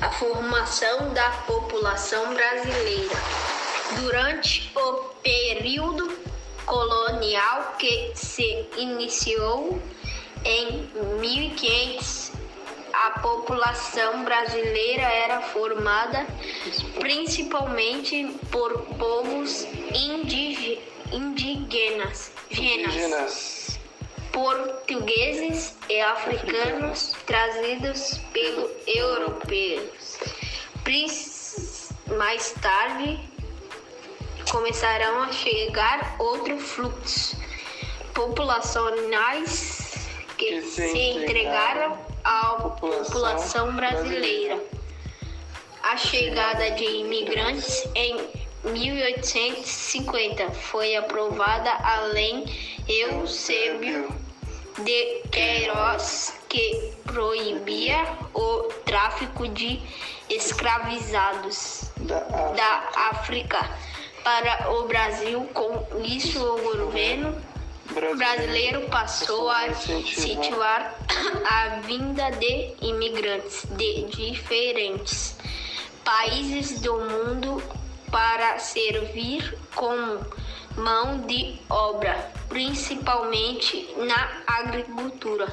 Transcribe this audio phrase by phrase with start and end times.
[0.00, 3.16] a formação da população brasileira.
[4.00, 4.92] Durante o
[5.22, 6.18] período
[6.66, 9.80] colonial que se iniciou
[10.44, 10.90] em
[11.20, 12.32] 1500,
[12.92, 16.26] a população brasileira era formada
[16.98, 20.80] principalmente por povos indígenas,
[21.12, 22.32] indígenas,
[24.36, 30.18] portugueses e africanos trazidos pelos europeus.
[32.18, 33.18] Mais tarde
[34.50, 37.34] começarão a chegar outros fluxos
[38.12, 44.56] populacionais que, Que se se entregaram à população população brasileira.
[44.56, 44.76] brasileira.
[45.82, 48.20] A chegada de imigrantes em
[48.64, 52.44] 1850 foi aprovada a Lei
[52.86, 54.25] Eusébio
[54.78, 59.80] de Queiroz, que proibia o tráfico de
[60.28, 62.54] escravizados Da África.
[62.56, 63.70] da África
[64.24, 65.48] para o Brasil.
[65.54, 67.40] Com isso, o governo
[68.16, 70.94] brasileiro passou a incentivar
[71.48, 75.36] a vinda de imigrantes de diferentes
[76.04, 77.62] países do mundo
[78.10, 80.24] para servir como
[80.76, 85.46] mão de obra, principalmente na agricultura.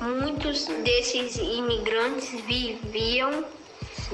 [0.00, 3.44] Muitos desses imigrantes viviam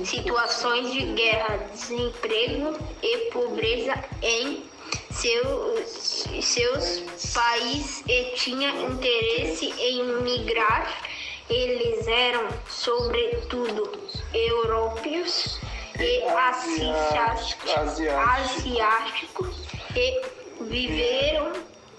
[0.04, 4.62] situações de guerra, desemprego e pobreza em
[5.10, 11.02] seus, seus países e tinha interesse em migrar.
[11.48, 13.90] Eles eram, sobretudo,
[14.32, 15.58] europeus
[16.00, 20.22] e asiáticos, asiáticos e
[20.62, 21.52] viveram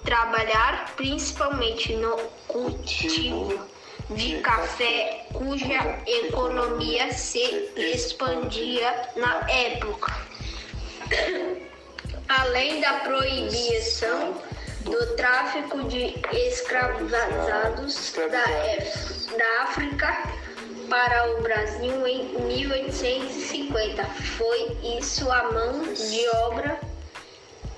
[0.04, 3.60] trabalhar principalmente no cultivo
[4.10, 10.12] de café, cuja economia se expandia na época.
[12.28, 14.42] Além da proibição
[14.82, 20.41] do tráfico de escravizados da, da África
[20.92, 24.04] para o Brasil em 1850,
[24.38, 26.82] foi isso a mão de obra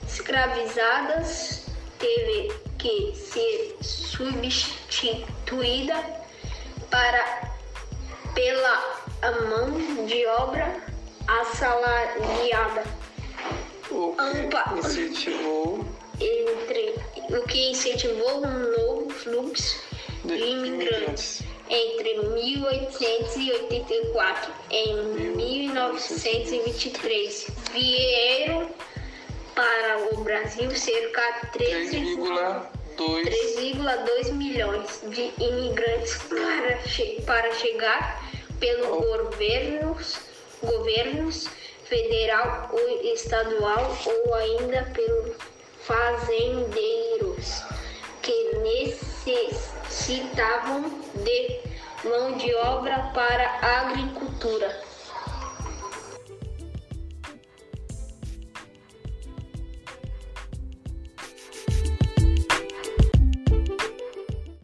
[0.07, 1.67] escravizadas
[1.99, 4.73] teve que ser substituída
[6.89, 7.53] para
[8.33, 9.03] pela
[9.47, 10.81] mão de obra
[11.27, 12.83] assalariada.
[13.91, 15.85] O que incentivou?
[16.19, 16.95] Entre
[17.29, 19.83] o que incentivou um novo fluxo
[20.25, 28.69] de imigrantes entre 1884 e 1923 vieram
[29.55, 32.61] para o Brasil cerca de 13 3,2
[32.97, 38.23] 3,2 milhões de imigrantes para, che- para chegar
[38.59, 40.17] pelo governos,
[40.61, 41.47] governos
[41.85, 45.35] federal ou estadual ou ainda pelos
[45.81, 47.63] fazendeiros
[48.21, 48.53] que
[49.83, 50.83] necessitavam
[51.15, 51.59] de
[52.07, 54.92] mão de obra para a agricultura.